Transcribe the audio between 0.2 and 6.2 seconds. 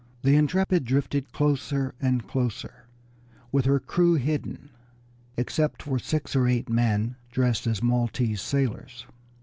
The Intrepid drifted closer and closer, with her crew hidden, except for